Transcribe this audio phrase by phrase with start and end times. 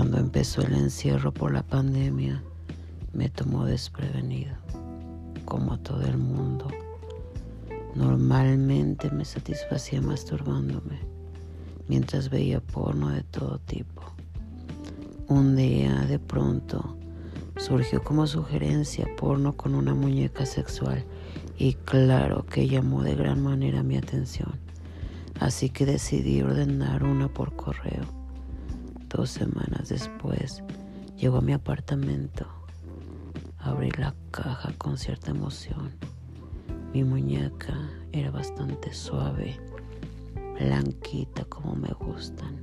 [0.00, 2.42] empezó el encierro por la pandemia,
[3.12, 4.54] me tomó desprevenido,
[5.44, 6.66] como todo el mundo.
[7.94, 10.98] Normalmente me satisfacía masturbándome
[11.88, 14.02] mientras veía porno de todo tipo.
[15.28, 16.96] Un día, de pronto,
[17.58, 21.04] surgió como sugerencia porno con una muñeca sexual
[21.58, 24.52] y claro que llamó de gran manera mi atención.
[25.38, 28.21] Así que decidí ordenar una por correo.
[29.14, 30.62] Dos semanas después,
[31.18, 32.46] llegó a mi apartamento.
[33.58, 35.92] Abrí la caja con cierta emoción.
[36.94, 39.60] Mi muñeca era bastante suave,
[40.58, 42.62] blanquita como me gustan,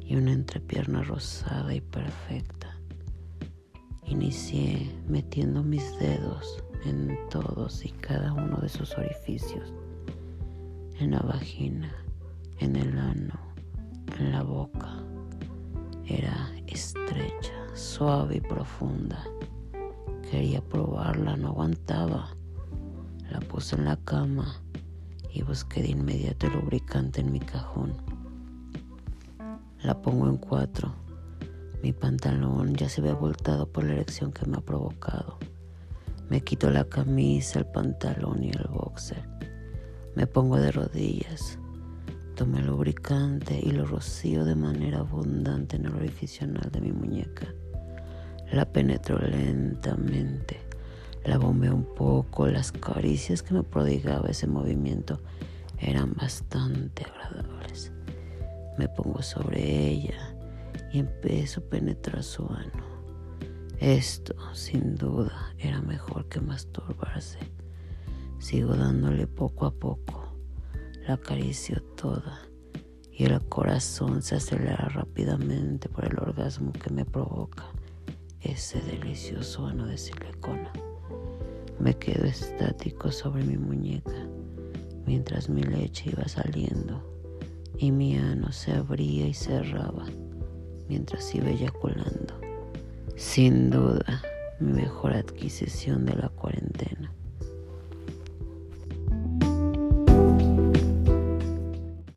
[0.00, 2.78] y una entrepierna rosada y perfecta.
[4.06, 9.70] Inicié metiendo mis dedos en todos y cada uno de sus orificios,
[10.98, 11.94] en la vagina,
[12.58, 13.38] en el ano,
[14.18, 15.04] en la boca.
[16.06, 19.24] Era estrecha, suave y profunda.
[20.30, 22.36] Quería probarla, no aguantaba.
[23.30, 24.60] La puse en la cama
[25.32, 27.94] y busqué de inmediato el lubricante en mi cajón.
[29.82, 30.94] La pongo en cuatro.
[31.82, 35.38] Mi pantalón ya se ve voltado por la erección que me ha provocado.
[36.28, 39.26] Me quito la camisa, el pantalón y el boxer.
[40.14, 41.58] Me pongo de rodillas.
[42.34, 46.92] Tomo el lubricante y lo rocío de manera abundante en el orificio anal de mi
[46.92, 47.46] muñeca.
[48.52, 50.64] La penetro lentamente
[51.24, 55.20] la bombeo un poco, las caricias que me prodigaba ese movimiento
[55.78, 57.92] eran bastante agradables.
[58.76, 60.36] Me pongo sobre ella
[60.92, 62.84] y empiezo a penetrar su ano.
[63.78, 67.38] Esto, sin duda, era mejor que masturbarse.
[68.38, 70.13] Sigo dándole poco a poco.
[71.06, 72.40] La acaricio toda
[73.12, 77.64] y el corazón se acelera rápidamente por el orgasmo que me provoca
[78.40, 80.72] ese delicioso ano de silicona.
[81.78, 84.28] Me quedo estático sobre mi muñeca
[85.04, 87.02] mientras mi leche iba saliendo
[87.76, 90.06] y mi ano se abría y cerraba
[90.88, 92.40] mientras iba eyaculando.
[93.16, 94.22] Sin duda,
[94.58, 97.12] mi mejor adquisición de la cuarentena.